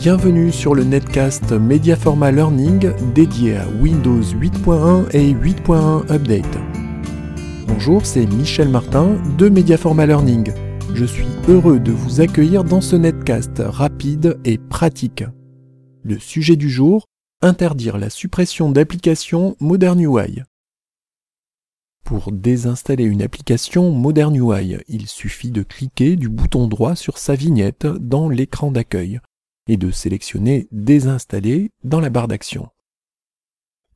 [0.00, 6.58] bienvenue sur le netcast Mediaforma Learning dédié à Windows 8.1 et 8.1 Update.
[7.66, 10.54] Bonjour, c'est Michel Martin de Mediaforma Learning.
[10.94, 15.22] Je suis heureux de vous accueillir dans ce netcast rapide et pratique.
[16.02, 17.04] Le sujet du jour,
[17.42, 20.40] interdire la suppression d'applications Modern UI.
[22.06, 27.34] Pour désinstaller une application Modern UI, il suffit de cliquer du bouton droit sur sa
[27.34, 29.20] vignette dans l'écran d'accueil
[29.70, 32.68] et de sélectionner Désinstaller dans la barre d'action.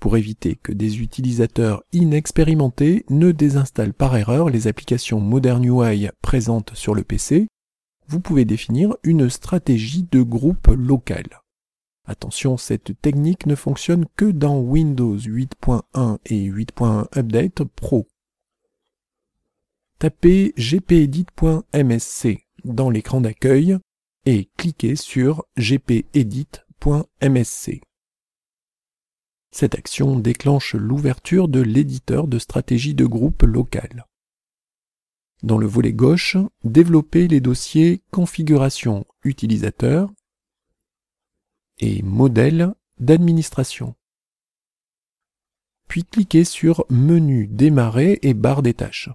[0.00, 6.74] Pour éviter que des utilisateurs inexpérimentés ne désinstallent par erreur les applications Modern UI présentes
[6.74, 7.46] sur le PC,
[8.08, 11.40] vous pouvez définir une stratégie de groupe local.
[12.04, 18.08] Attention, cette technique ne fonctionne que dans Windows 8.1 et 8.1 Update Pro.
[20.00, 23.78] Tapez gpedit.msc dans l'écran d'accueil
[24.30, 26.60] et cliquez sur gpedit.msc.
[29.50, 34.06] Cette action déclenche l'ouverture de l'éditeur de stratégie de groupe local.
[35.42, 40.08] Dans le volet gauche, développez les dossiers Configuration utilisateur
[41.80, 43.96] et Modèle d'administration.
[45.88, 49.10] Puis cliquez sur Menu démarrer et barre des tâches.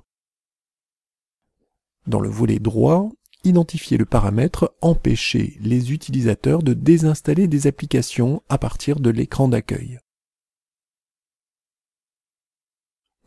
[2.05, 3.09] Dans le volet droit,
[3.45, 9.99] identifiez le paramètre Empêcher les utilisateurs de désinstaller des applications à partir de l'écran d'accueil.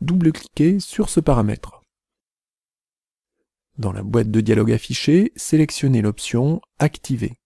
[0.01, 1.83] double-cliquez sur ce paramètre.
[3.77, 7.37] Dans la boîte de dialogue affichée, sélectionnez l'option Activer.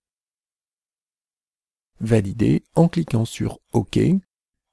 [2.00, 3.98] Validez en cliquant sur OK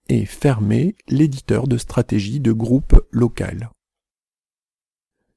[0.09, 3.69] et fermez l'éditeur de stratégie de groupe local.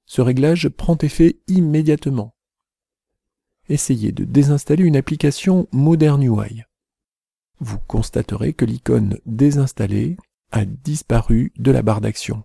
[0.06, 2.33] Ce réglage prend effet immédiatement.
[3.68, 6.64] Essayez de désinstaller une application Modern UI.
[7.60, 10.18] Vous constaterez que l'icône Désinstaller
[10.52, 12.44] a disparu de la barre d'action.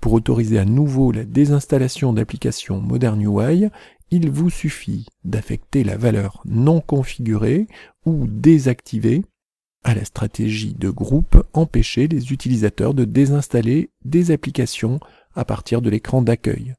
[0.00, 3.68] Pour autoriser à nouveau la désinstallation d'applications Modern UI,
[4.10, 7.68] il vous suffit d'affecter la valeur non configurée
[8.04, 9.24] ou désactivée
[9.82, 15.00] à la stratégie de groupe empêcher les utilisateurs de désinstaller des applications
[15.34, 16.74] à partir de l'écran d'accueil.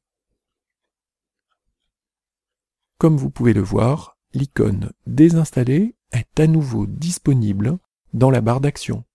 [3.00, 7.78] Comme vous pouvez le voir, l'icône Désinstaller est à nouveau disponible
[8.14, 9.06] dans la barre d'action.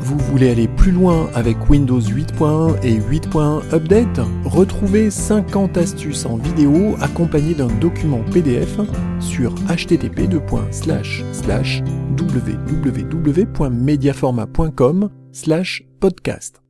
[0.00, 4.20] Vous voulez aller plus loin avec Windows 8.1 et 8.1 Update?
[4.44, 8.78] Retrouvez 50 astuces en vidéo accompagnées d'un document PDF
[9.18, 10.28] sur http
[12.16, 15.10] www.mediaforma.com
[15.98, 16.63] podcast.